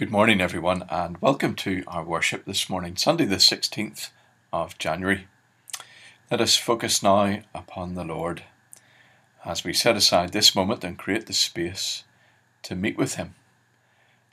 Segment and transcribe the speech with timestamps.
[0.00, 4.08] Good morning, everyone, and welcome to our worship this morning, Sunday, the 16th
[4.50, 5.28] of January.
[6.30, 8.44] Let us focus now upon the Lord
[9.44, 12.04] as we set aside this moment and create the space
[12.62, 13.34] to meet with Him.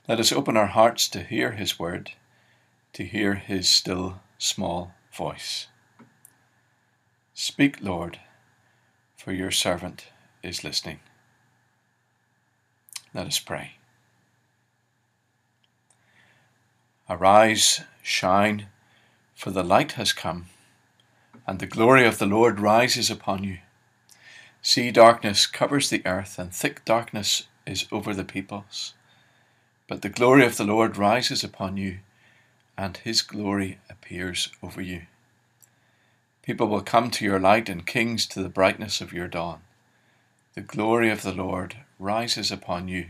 [0.08, 2.12] Let us open our hearts to hear His word,
[2.94, 5.66] to hear His still small voice.
[7.34, 8.18] Speak, Lord,
[9.18, 10.06] for your servant
[10.42, 11.00] is listening.
[13.12, 13.72] Let us pray.
[17.10, 18.66] Arise, shine,
[19.34, 20.46] for the light has come,
[21.46, 23.58] and the glory of the Lord rises upon you.
[24.60, 28.92] See, darkness covers the earth, and thick darkness is over the peoples.
[29.86, 32.00] But the glory of the Lord rises upon you,
[32.76, 35.06] and his glory appears over you.
[36.42, 39.62] People will come to your light, and kings to the brightness of your dawn.
[40.52, 43.06] The glory of the Lord rises upon you.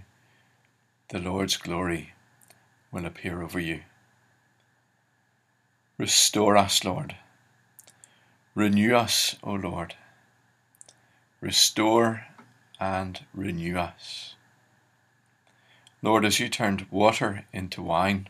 [1.09, 2.13] The Lord's glory
[2.91, 3.81] will appear over you.
[5.99, 7.17] Restore us, Lord.
[8.55, 9.95] Renew us, O Lord.
[11.41, 12.27] Restore
[12.81, 14.35] and renew us.
[16.03, 18.29] Lord, as you turned water into wine,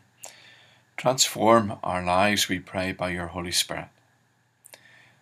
[0.97, 3.89] transform our lives, we pray, by your Holy Spirit.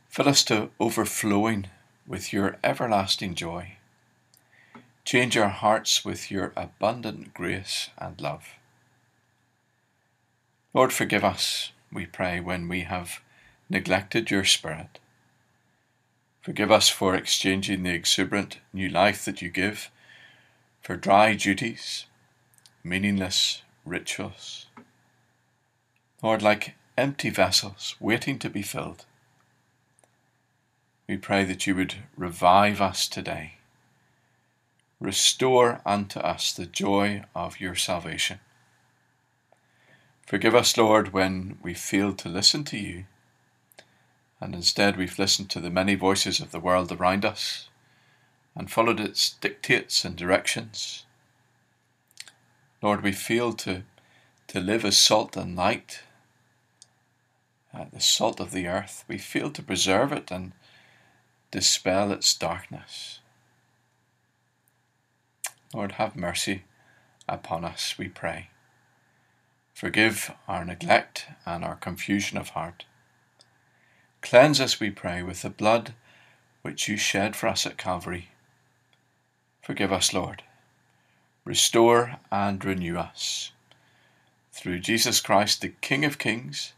[0.09, 1.67] Fill us to overflowing
[2.07, 3.77] with your everlasting joy.
[5.05, 8.56] Change our hearts with your abundant grace and love.
[10.77, 13.23] Lord, forgive us, we pray, when we have
[13.71, 14.99] neglected your Spirit.
[16.43, 19.91] Forgive us for exchanging the exuberant new life that you give
[20.83, 22.05] for dry duties,
[22.85, 24.67] meaningless rituals.
[26.23, 29.07] Lord, like empty vessels waiting to be filled,
[31.09, 33.55] we pray that you would revive us today.
[35.01, 38.41] Restore unto us the joy of your salvation.
[40.27, 43.05] Forgive us, Lord, when we failed to listen to you,
[44.41, 47.69] and instead we've listened to the many voices of the world around us
[48.57, 51.05] and followed its dictates and directions.
[52.83, 53.85] Lord, we failed to,
[54.49, 56.03] to live as salt and light,
[57.73, 59.05] uh, the salt of the earth.
[59.07, 60.53] We failed to preserve it and
[61.53, 63.21] dispel its darkness.
[65.73, 66.65] Lord, have mercy
[67.29, 68.49] upon us, we pray.
[69.77, 72.87] Forgive our neglect and our confusion of heart.
[74.23, 75.93] Cleanse us, we pray, with the blood
[76.63, 78.31] which you shed for us at Calvary.
[79.61, 80.43] Forgive us, Lord.
[81.45, 83.53] Restore and renew us.
[84.51, 86.73] Through Jesus Christ, the King of kings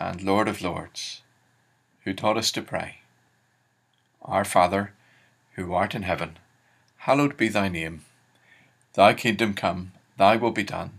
[0.00, 1.22] and Lord of lords,
[2.02, 2.98] who taught us to pray.
[4.22, 4.92] Our Father,
[5.52, 6.40] who art in heaven,
[6.96, 8.04] hallowed be thy name.
[8.94, 10.98] Thy kingdom come, thy will be done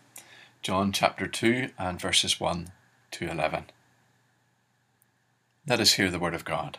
[0.61, 2.67] John chapter 2 and verses 1
[3.09, 3.71] to 11.
[5.67, 6.77] Let us hear the word of God.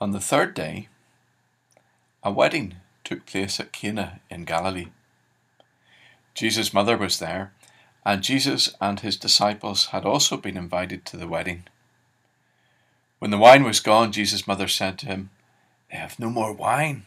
[0.00, 0.88] On the third day,
[2.24, 2.74] a wedding
[3.04, 4.88] took place at Cana in Galilee.
[6.34, 7.52] Jesus' mother was there,
[8.04, 11.62] and Jesus and his disciples had also been invited to the wedding.
[13.20, 15.30] When the wine was gone, Jesus' mother said to him,
[15.88, 17.06] They have no more wine.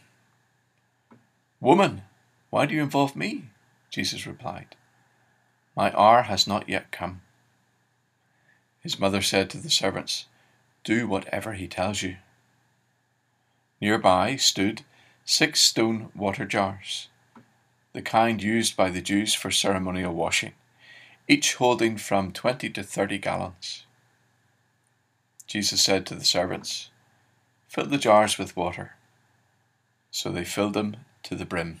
[1.60, 2.00] Woman,
[2.48, 3.50] why do you involve me?
[3.96, 4.76] Jesus replied,
[5.74, 7.22] My hour has not yet come.
[8.78, 10.26] His mother said to the servants,
[10.84, 12.16] Do whatever he tells you.
[13.80, 14.82] Nearby stood
[15.24, 17.08] six stone water jars,
[17.94, 20.52] the kind used by the Jews for ceremonial washing,
[21.26, 23.86] each holding from twenty to thirty gallons.
[25.46, 26.90] Jesus said to the servants,
[27.66, 28.96] Fill the jars with water.
[30.10, 31.80] So they filled them to the brim.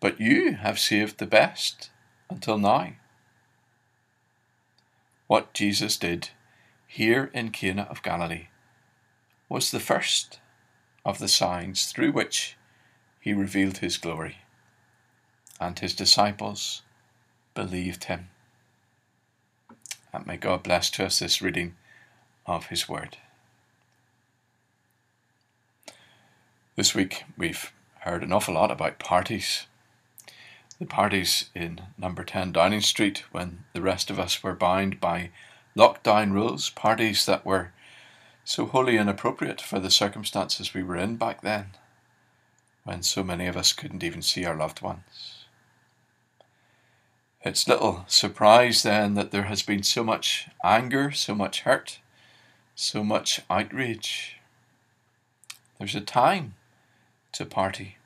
[0.00, 1.90] but you have saved the best
[2.30, 2.92] until now.
[5.26, 6.30] What Jesus did
[6.86, 8.48] here in Cana of Galilee
[9.48, 10.40] was the first
[11.04, 12.56] of the signs through which
[13.20, 14.38] he revealed his glory,
[15.60, 16.82] and his disciples
[17.54, 18.30] believed him.
[20.12, 21.76] And may God bless to us this reading
[22.46, 23.18] of his word.
[26.76, 29.67] This week we've heard an awful lot about parties.
[30.78, 35.30] The parties in number 10 Downing Street when the rest of us were bound by
[35.76, 37.72] lockdown rules, parties that were
[38.44, 41.70] so wholly inappropriate for the circumstances we were in back then,
[42.84, 45.46] when so many of us couldn't even see our loved ones.
[47.42, 51.98] It's little surprise then that there has been so much anger, so much hurt,
[52.76, 54.36] so much outrage.
[55.78, 56.54] There's a time
[57.32, 57.96] to party.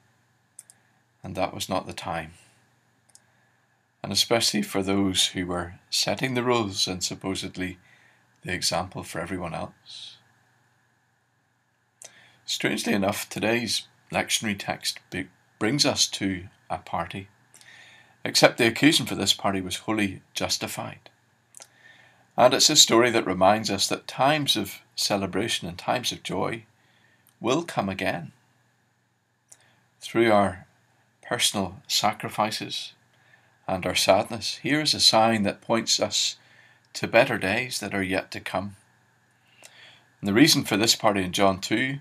[1.22, 2.32] And that was not the time.
[4.02, 7.78] And especially for those who were setting the rules and supposedly
[8.42, 10.16] the example for everyone else.
[12.44, 14.98] Strangely enough, today's lectionary text
[15.58, 17.28] brings us to a party,
[18.24, 21.08] except the occasion for this party was wholly justified.
[22.36, 26.64] And it's a story that reminds us that times of celebration and times of joy
[27.40, 28.32] will come again
[30.00, 30.66] through our
[31.22, 32.94] personal sacrifices
[33.72, 36.36] and our sadness, here is a sign that points us
[36.92, 38.76] to better days that are yet to come.
[40.20, 41.98] And the reason for this party in John 2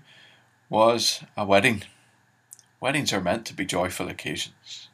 [0.68, 1.84] was a wedding.
[2.78, 4.88] Weddings are meant to be joyful occasions.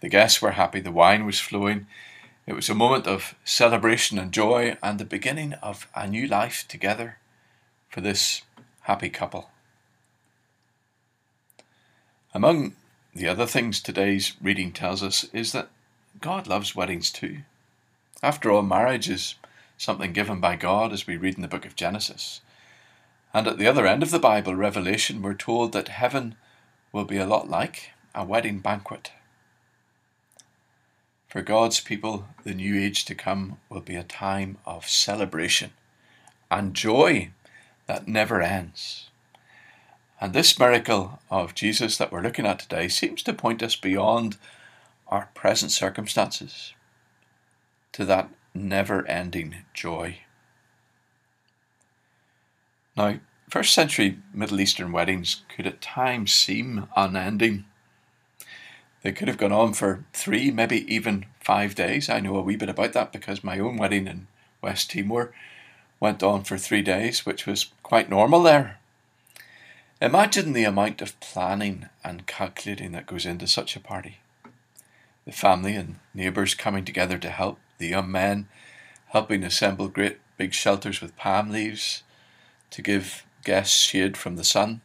[0.00, 1.86] The guests were happy, the wine was flowing.
[2.46, 6.66] It was a moment of celebration and joy and the beginning of a new life
[6.68, 7.18] together
[7.88, 8.42] for this
[8.82, 9.50] happy couple.
[12.34, 12.76] Among
[13.14, 15.70] the other things today's reading tells us is that
[16.20, 17.38] God loves weddings too.
[18.22, 19.36] After all, marriage is
[19.76, 22.40] something given by God as we read in the book of Genesis.
[23.32, 26.34] And at the other end of the Bible, Revelation, we're told that heaven
[26.92, 29.12] will be a lot like a wedding banquet.
[31.28, 35.72] For God's people, the new age to come will be a time of celebration
[36.50, 37.30] and joy
[37.86, 39.10] that never ends.
[40.20, 44.36] And this miracle of Jesus that we're looking at today seems to point us beyond
[45.08, 46.74] our present circumstances
[47.92, 50.18] to that never ending joy.
[52.96, 57.64] Now, first century Middle Eastern weddings could at times seem unending.
[59.02, 62.08] They could have gone on for three, maybe even five days.
[62.10, 64.26] I know a wee bit about that because my own wedding in
[64.60, 65.32] West Timor
[66.00, 68.78] went on for three days, which was quite normal there.
[70.00, 74.18] Imagine the amount of planning and calculating that goes into such a party.
[75.28, 78.48] The family and neighbours coming together to help, the young men
[79.08, 82.02] helping assemble great big shelters with palm leaves
[82.70, 84.80] to give guests shade from the sun,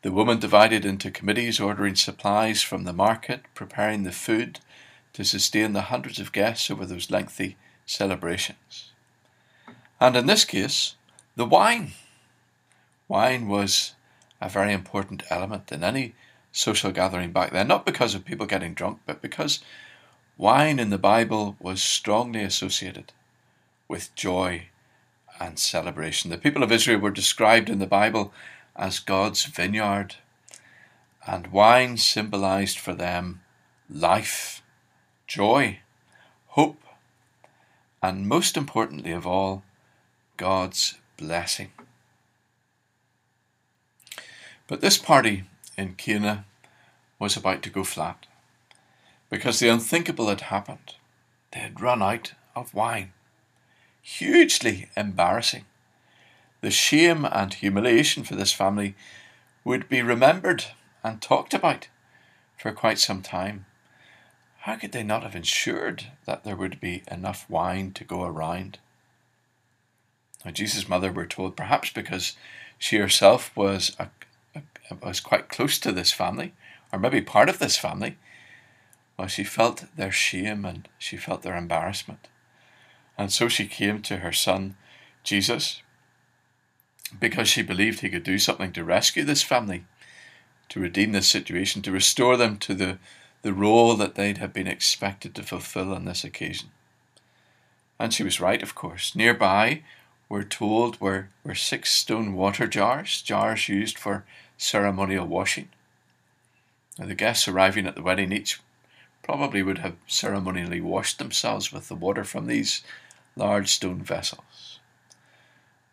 [0.00, 4.60] the woman divided into committees ordering supplies from the market, preparing the food
[5.12, 8.92] to sustain the hundreds of guests over those lengthy celebrations.
[10.00, 10.94] And in this case,
[11.36, 11.92] the wine.
[13.08, 13.94] Wine was
[14.40, 16.14] a very important element in any
[16.52, 19.60] social gathering back then, not because of people getting drunk, but because
[20.36, 23.12] wine in the Bible was strongly associated
[23.88, 24.66] with joy
[25.38, 26.30] and celebration.
[26.30, 28.32] The people of Israel were described in the Bible
[28.76, 30.16] as God's vineyard,
[31.26, 33.40] and wine symbolized for them
[33.88, 34.62] life,
[35.26, 35.80] joy,
[36.48, 36.82] hope,
[38.02, 39.62] and most importantly of all,
[40.36, 41.70] God's blessing.
[44.66, 45.44] But this party
[45.80, 46.44] in Cana
[47.18, 48.26] was about to go flat
[49.30, 50.94] because the unthinkable had happened.
[51.52, 53.12] They had run out of wine.
[54.02, 55.64] Hugely embarrassing.
[56.60, 58.94] The shame and humiliation for this family
[59.64, 60.64] would be remembered
[61.02, 61.88] and talked about
[62.58, 63.66] for quite some time.
[64.60, 68.78] How could they not have ensured that there would be enough wine to go around?
[70.44, 72.36] Now, Jesus' mother, we're told, perhaps because
[72.78, 74.08] she herself was a
[75.02, 76.52] was quite close to this family,
[76.92, 78.18] or maybe part of this family,
[79.16, 82.28] well, she felt their shame and she felt their embarrassment.
[83.18, 84.76] And so she came to her son,
[85.22, 85.82] Jesus,
[87.18, 89.84] because she believed he could do something to rescue this family,
[90.70, 92.98] to redeem this situation, to restore them to the,
[93.42, 96.70] the role that they'd have been expected to fulfill on this occasion.
[97.98, 99.14] And she was right, of course.
[99.14, 99.82] Nearby,
[100.30, 104.24] we're told, were, were six stone water jars, jars used for
[104.56, 105.68] ceremonial washing.
[106.98, 108.60] Now, the guests arriving at the wedding each
[109.24, 112.82] probably would have ceremonially washed themselves with the water from these
[113.34, 114.78] large stone vessels.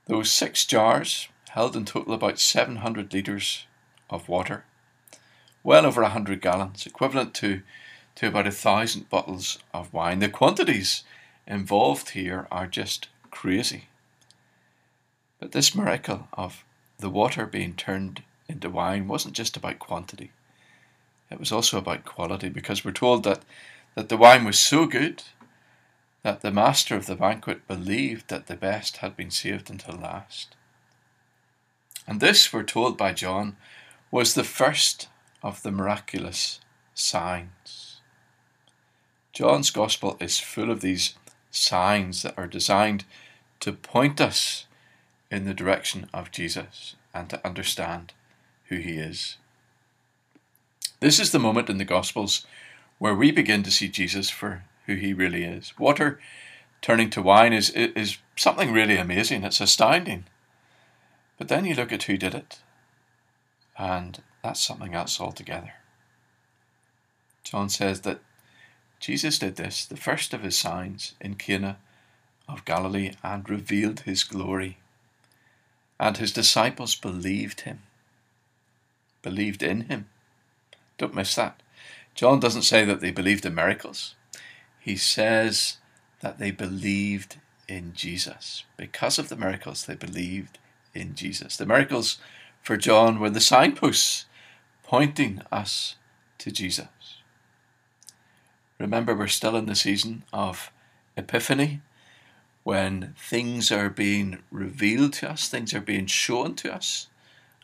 [0.06, 3.66] Those six jars held in total about 700 litres
[4.08, 4.66] of water,
[5.64, 7.64] well over 100 gallons, equivalent to,
[8.16, 10.20] to about a thousand bottles of wine.
[10.20, 11.04] The quantities
[11.48, 13.86] involved here are just crazy.
[15.40, 16.64] But this miracle of
[16.98, 20.32] the water being turned into wine wasn't just about quantity.
[21.30, 23.42] It was also about quality because we're told that,
[23.96, 25.24] that the wine was so good
[26.24, 30.56] that the master of the banquet believed that the best had been saved until last.
[32.08, 33.58] And this, we're told by John,
[34.12, 35.10] was the first
[35.44, 36.60] of the miraculous
[36.94, 38.02] signs.
[39.34, 41.16] John's Gospel is full of these
[41.52, 43.04] signs that are designed
[43.60, 44.67] to point us
[45.30, 48.14] in the direction of Jesus and to understand
[48.70, 49.38] who he is.
[51.00, 52.46] This is the moment in the Gospels
[52.98, 55.74] where we begin to see Jesus for who he really is.
[55.78, 56.20] Water
[56.82, 60.26] turning to wine is, is something really amazing, it's astounding.
[61.38, 62.60] But then you look at who did it,
[63.78, 65.74] and that's something else altogether.
[67.44, 68.22] John says that
[69.00, 71.78] Jesus did this, the first of his signs, in Cana
[72.50, 74.80] of Galilee, and revealed his glory.
[76.00, 77.84] And his disciples believed him,
[79.22, 80.08] believed in him.
[80.98, 81.62] Don't miss that.
[82.14, 84.16] John doesn't say that they believed in miracles.
[84.80, 85.78] He says
[86.22, 87.38] that they believed
[87.68, 88.64] in Jesus.
[88.76, 90.60] Because of the miracles, they believed
[90.94, 91.58] in Jesus.
[91.58, 92.18] The miracles
[92.62, 94.26] for John were the signposts
[94.84, 95.96] pointing us
[96.40, 96.88] to Jesus.
[98.80, 100.72] Remember, we're still in the season of
[101.16, 101.82] Epiphany
[102.68, 107.08] when things are being revealed to us, things are being shown to us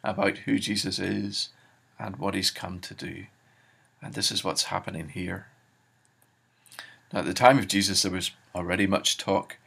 [0.01, 1.49] about who Jesus is
[1.99, 3.25] and what he's come to do.
[4.01, 5.47] And this is what's happening here.
[7.11, 9.57] Now, at the time of Jesus, there was already much talk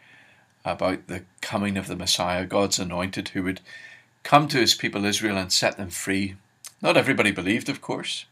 [0.64, 3.60] about the coming of the Messiah, God's anointed, who would
[4.22, 6.36] come to his people Israel and set them free.
[6.80, 8.24] Not everybody believed, of course,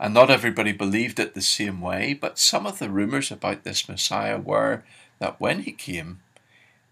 [0.00, 3.88] and not everybody believed it the same way, but some of the rumours about this
[3.88, 4.82] Messiah were
[5.20, 6.18] that when he came,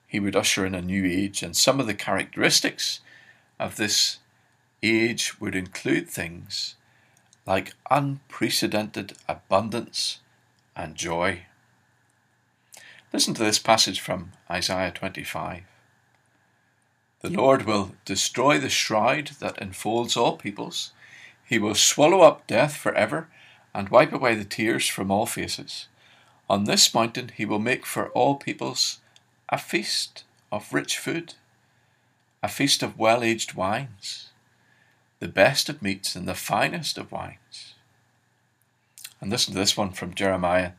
[0.09, 3.01] he would usher in a new age, and some of the characteristics
[3.61, 4.19] of this
[4.83, 6.75] age would include things
[7.47, 10.21] like unprecedented abundance
[10.75, 11.43] and joy.
[13.13, 15.63] Listen to this passage from Isaiah 25.
[17.21, 20.93] The Lord will destroy the shroud that enfolds all peoples.
[21.45, 23.29] He will swallow up death forever
[23.75, 25.89] and wipe away the tears from all faces.
[26.49, 29.01] On this mountain he will make for all peoples
[29.51, 31.35] a feast of rich food,
[32.43, 34.29] a feast of well aged wines,
[35.21, 37.75] the best of meats and the finest of wines.
[39.21, 40.73] And listen to this one from Jeremiah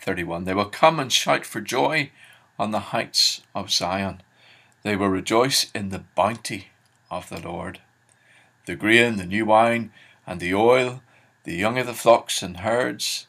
[0.00, 0.44] 31.
[0.44, 2.10] They will come and shout for joy
[2.58, 4.22] on the heights of Zion.
[4.82, 6.68] They will rejoice in the bounty
[7.10, 7.80] of the Lord.
[8.66, 9.92] The grain, the new wine,
[10.26, 11.02] and the oil,
[11.44, 13.28] the young of the flocks and herds,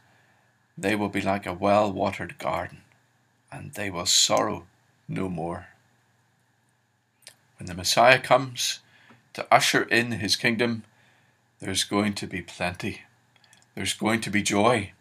[0.75, 2.82] they will be like a well watered garden,
[3.51, 4.66] and they will sorrow
[5.08, 5.68] no more.
[7.58, 8.80] When the Messiah comes
[9.34, 10.84] to usher in his kingdom,
[11.60, 13.02] there's going to be plenty.
[13.76, 14.92] There's going to be joy.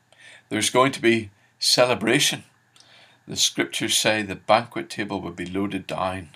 [0.48, 2.44] There's going to be celebration.
[3.26, 6.30] The scriptures say the banquet table will be loaded down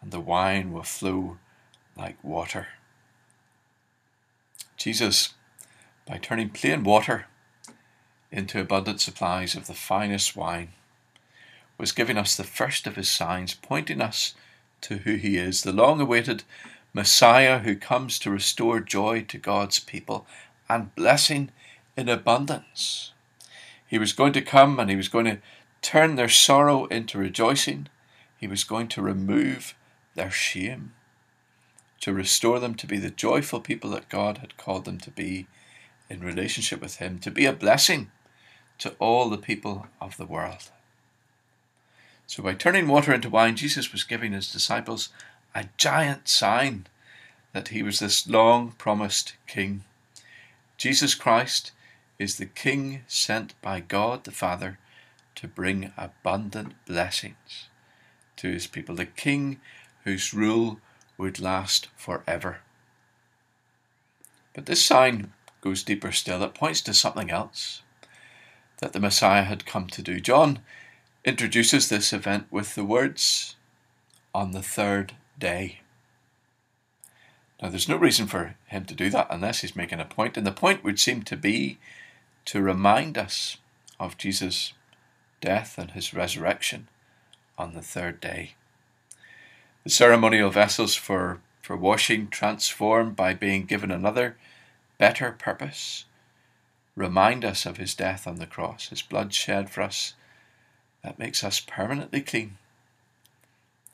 [0.00, 1.38] and the wine will flow
[1.96, 2.68] like water.
[4.76, 5.34] Jesus,
[6.06, 7.26] by turning plain water
[8.30, 10.70] into abundant supplies of the finest wine,
[11.82, 14.36] was giving us the first of his signs, pointing us
[14.82, 16.44] to who he is, the long awaited
[16.94, 20.24] Messiah who comes to restore joy to God's people
[20.68, 21.50] and blessing
[21.96, 23.12] in abundance.
[23.84, 25.38] He was going to come and he was going to
[25.82, 27.88] turn their sorrow into rejoicing.
[28.38, 29.74] He was going to remove
[30.14, 30.92] their shame,
[32.00, 35.48] to restore them to be the joyful people that God had called them to be
[36.08, 38.12] in relationship with Him, to be a blessing
[38.78, 40.70] to all the people of the world.
[42.32, 45.10] So, by turning water into wine, Jesus was giving his disciples
[45.54, 46.86] a giant sign
[47.52, 49.84] that he was this long promised King.
[50.78, 51.72] Jesus Christ
[52.18, 54.78] is the King sent by God the Father
[55.34, 57.68] to bring abundant blessings
[58.36, 59.60] to his people, the King
[60.04, 60.80] whose rule
[61.18, 62.60] would last forever.
[64.54, 66.42] But this sign goes deeper still.
[66.42, 67.82] It points to something else
[68.78, 70.18] that the Messiah had come to do.
[70.18, 70.60] John
[71.24, 73.56] introduces this event with the words,
[74.34, 75.80] on the third day.
[77.60, 80.46] Now, there's no reason for him to do that unless he's making a point, and
[80.46, 81.78] the point would seem to be
[82.46, 83.58] to remind us
[84.00, 84.72] of Jesus'
[85.40, 86.88] death and his resurrection
[87.56, 88.54] on the third day.
[89.84, 94.36] The ceremonial vessels for, for washing transformed by being given another,
[94.98, 96.06] better purpose
[96.96, 100.14] remind us of his death on the cross, his blood shed for us
[101.02, 102.58] that makes us permanently clean.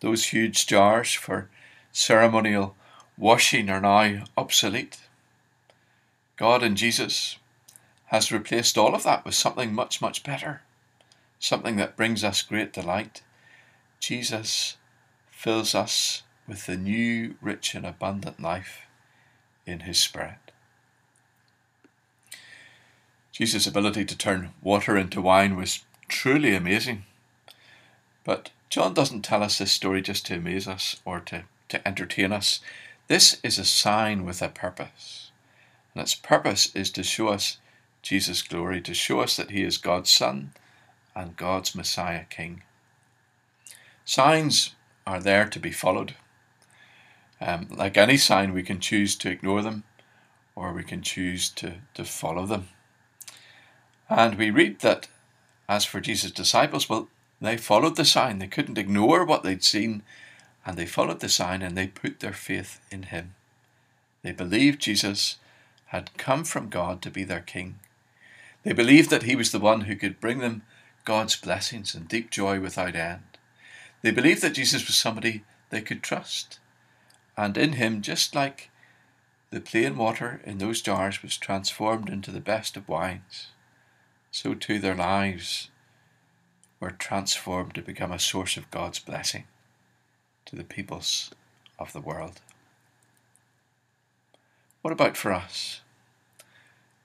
[0.00, 1.48] Those huge jars for
[1.92, 2.76] ceremonial
[3.16, 4.98] washing are now obsolete.
[6.36, 7.36] God in Jesus
[8.06, 10.62] has replaced all of that with something much, much better,
[11.38, 13.22] something that brings us great delight.
[14.00, 14.76] Jesus
[15.30, 18.82] fills us with the new, rich, and abundant life
[19.66, 20.52] in His Spirit.
[23.32, 27.04] Jesus' ability to turn water into wine was truly amazing.
[28.24, 32.32] But John doesn't tell us this story just to amaze us or to, to entertain
[32.32, 32.60] us.
[33.06, 35.30] This is a sign with a purpose.
[35.94, 37.58] And its purpose is to show us
[38.02, 40.52] Jesus' glory, to show us that he is God's Son
[41.14, 42.62] and God's Messiah King.
[44.04, 44.74] Signs
[45.06, 46.14] are there to be followed.
[47.40, 49.84] Um, like any sign, we can choose to ignore them
[50.54, 52.68] or we can choose to, to follow them.
[54.10, 55.08] And we read that
[55.68, 57.08] as for Jesus' disciples, well,
[57.40, 58.38] they followed the sign.
[58.38, 60.02] They couldn't ignore what they'd seen,
[60.64, 63.34] and they followed the sign and they put their faith in him.
[64.22, 65.36] They believed Jesus
[65.86, 67.78] had come from God to be their king.
[68.64, 70.62] They believed that he was the one who could bring them
[71.04, 73.22] God's blessings and deep joy without end.
[74.02, 76.58] They believed that Jesus was somebody they could trust.
[77.36, 78.70] And in him, just like
[79.50, 83.48] the plain water in those jars was transformed into the best of wines,
[84.30, 85.70] so too their lives
[86.80, 89.44] were transformed to become a source of God's blessing
[90.46, 91.30] to the peoples
[91.78, 92.40] of the world.
[94.82, 95.80] What about for us?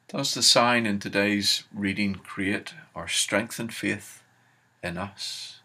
[0.08, 4.22] Does the sign in today's reading create or strengthen faith
[4.84, 5.60] in us?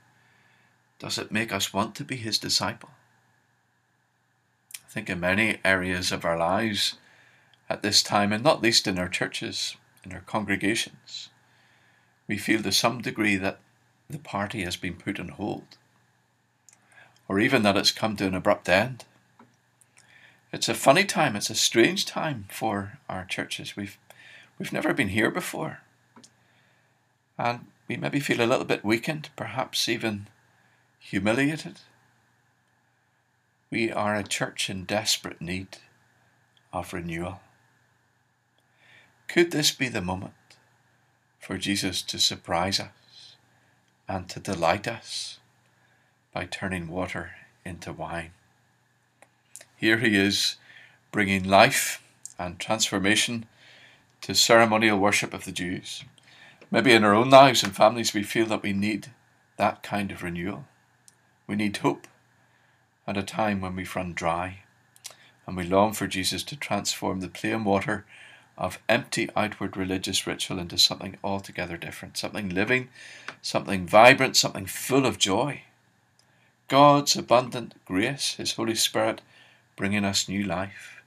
[0.98, 2.90] Does it make us want to be his disciple?
[4.74, 6.94] I think in many areas of our lives
[7.68, 11.28] at this time, and not least in our churches, in our congregations,
[12.28, 13.58] we feel to some degree that
[14.08, 15.64] the party has been put on hold,
[17.26, 19.04] or even that it's come to an abrupt end.
[20.52, 23.76] It's a funny time, it's a strange time for our churches.
[23.76, 23.98] We've,
[24.58, 25.80] we've never been here before.
[27.36, 30.28] And we maybe feel a little bit weakened, perhaps even
[30.98, 31.80] humiliated.
[33.70, 35.78] We are a church in desperate need
[36.72, 37.40] of renewal.
[39.28, 40.32] Could this be the moment
[41.38, 42.88] for Jesus to surprise us?
[44.08, 45.38] and to delight us
[46.32, 47.32] by turning water
[47.64, 48.30] into wine.
[49.76, 50.56] Here he is
[51.12, 52.02] bringing life
[52.38, 53.46] and transformation
[54.22, 56.04] to ceremonial worship of the Jews.
[56.70, 59.08] Maybe in our own lives and families, we feel that we need
[59.56, 60.64] that kind of renewal.
[61.46, 62.06] We need hope
[63.06, 64.60] at a time when we've run dry,
[65.46, 68.04] and we long for Jesus to transform the plain water
[68.58, 72.88] of empty outward religious ritual into something altogether different, something living,
[73.40, 75.62] something vibrant, something full of joy.
[76.66, 79.22] God's abundant grace, His Holy Spirit,
[79.76, 81.00] bringing us new life,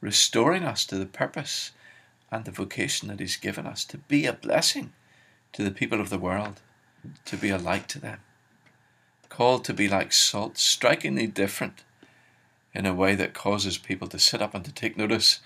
[0.00, 1.72] restoring us to the purpose
[2.32, 4.94] and the vocation that He's given us to be a blessing
[5.52, 6.60] to the people of the world,
[7.26, 8.20] to be a light to them.
[9.28, 11.84] Called to be like salt, strikingly different
[12.74, 15.40] in a way that causes people to sit up and to take notice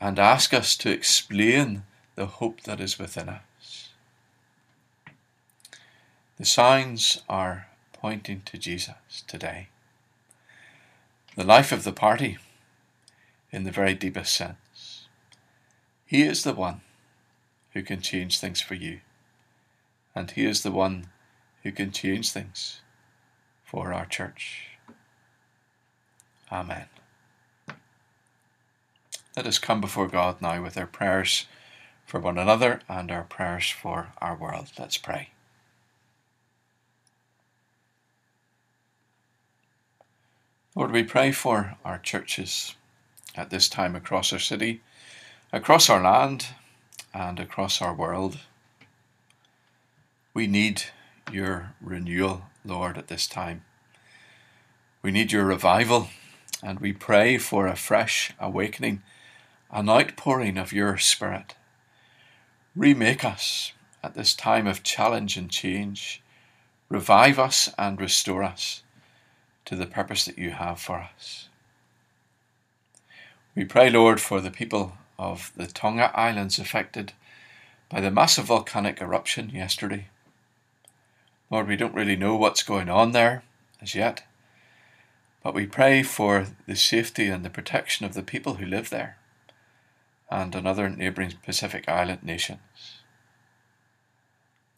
[0.00, 3.90] and ask us to explain the hope that is within us.
[6.38, 9.68] The signs are pointing to Jesus today.
[11.34, 12.38] The life of the party,
[13.50, 15.06] in the very deepest sense.
[16.04, 16.82] He is the one
[17.72, 19.00] who can change things for you,
[20.14, 21.08] and He is the one
[21.62, 22.80] who can change things
[23.64, 24.78] for our church.
[26.50, 26.86] Amen.
[29.36, 31.44] Let us come before God now with our prayers
[32.06, 34.68] for one another and our prayers for our world.
[34.78, 35.28] Let's pray.
[40.74, 42.76] Lord, we pray for our churches
[43.34, 44.80] at this time across our city,
[45.52, 46.46] across our land,
[47.12, 48.38] and across our world.
[50.32, 50.84] We need
[51.30, 53.64] your renewal, Lord, at this time.
[55.02, 56.08] We need your revival,
[56.62, 59.02] and we pray for a fresh awakening
[59.70, 61.54] an outpouring of your Spirit.
[62.74, 66.22] Remake us at this time of challenge and change.
[66.88, 68.82] Revive us and restore us
[69.64, 71.48] to the purpose that you have for us.
[73.54, 77.12] We pray, Lord, for the people of the Tonga Islands affected
[77.88, 80.08] by the massive volcanic eruption yesterday.
[81.50, 83.42] Lord, we don't really know what's going on there
[83.80, 84.24] as yet,
[85.42, 89.16] but we pray for the safety and the protection of the people who live there
[90.30, 92.60] and on other neighbouring Pacific Island nations.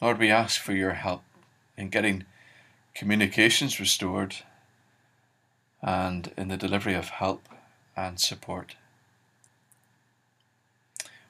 [0.01, 1.23] Lord, we ask for your help
[1.77, 2.25] in getting
[2.95, 4.37] communications restored
[5.83, 7.49] and in the delivery of help
[7.97, 8.77] and support.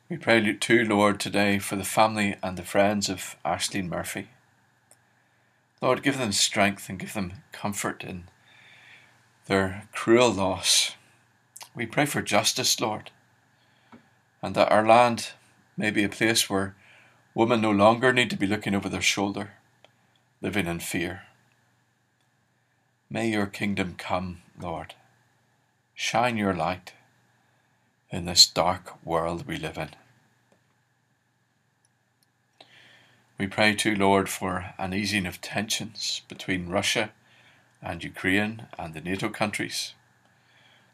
[0.08, 4.28] We pray too, Lord, today for the family and the friends of Ashling Murphy.
[5.82, 8.24] Lord, give them strength and give them comfort in
[9.46, 10.92] their cruel loss.
[11.74, 13.10] We pray for justice, Lord,
[14.42, 15.30] and that our land
[15.76, 16.74] may be a place where
[17.34, 19.52] women no longer need to be looking over their shoulder,
[20.40, 21.22] living in fear.
[23.10, 24.94] May your kingdom come, Lord.
[25.94, 26.92] Shine your light
[28.10, 29.90] in this dark world we live in.
[33.38, 37.12] We pray too, Lord, for an easing of tensions between Russia
[37.80, 39.94] and Ukraine and the NATO countries.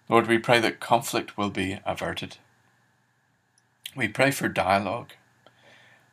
[0.08, 2.36] Lord, we pray that conflict will be averted.
[3.96, 5.12] We pray for dialogue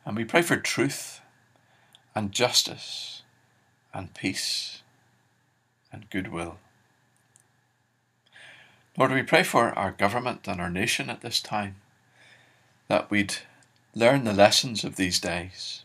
[0.04, 1.20] and we pray for truth
[2.14, 3.22] and justice
[3.92, 4.82] and peace
[5.90, 6.58] and goodwill.
[8.96, 11.76] Lord, we pray for our government and our nation at this time,
[12.88, 13.36] that we'd
[13.94, 15.84] learn the lessons of these days.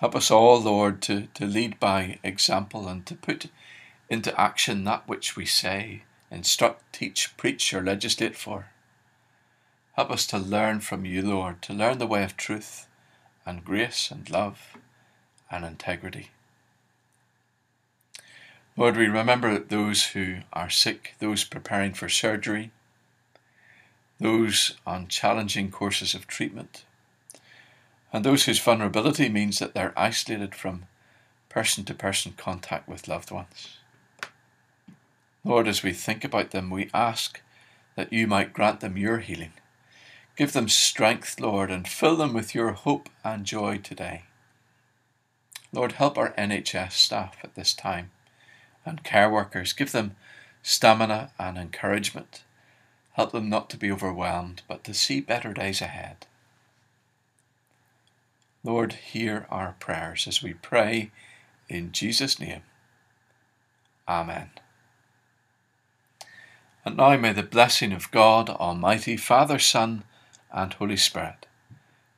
[0.00, 3.46] Help us all, Lord, to, to lead by example and to put
[4.10, 8.66] into action that which we say, instruct, teach, preach, or legislate for.
[9.96, 12.86] Help us to learn from you, Lord, to learn the way of truth
[13.46, 14.76] and grace and love
[15.50, 16.28] and integrity.
[18.76, 22.72] Lord, we remember those who are sick, those preparing for surgery,
[24.20, 26.84] those on challenging courses of treatment,
[28.12, 30.84] and those whose vulnerability means that they're isolated from
[31.48, 33.78] person to person contact with loved ones.
[35.42, 37.40] Lord, as we think about them, we ask
[37.94, 39.52] that you might grant them your healing.
[40.36, 44.24] Give them strength, Lord, and fill them with your hope and joy today.
[45.72, 48.10] Lord, help our NHS staff at this time
[48.84, 49.72] and care workers.
[49.72, 50.14] Give them
[50.62, 52.44] stamina and encouragement.
[53.12, 56.26] Help them not to be overwhelmed, but to see better days ahead.
[58.62, 61.10] Lord, hear our prayers as we pray
[61.68, 62.62] in Jesus' name.
[64.06, 64.50] Amen.
[66.84, 70.04] And now may the blessing of God Almighty, Father, Son,
[70.56, 71.46] and Holy Spirit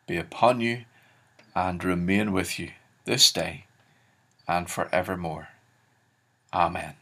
[0.06, 0.84] be upon you
[1.54, 2.70] and remain with you
[3.04, 3.66] this day
[4.46, 5.48] and forevermore.
[6.54, 6.94] Amen.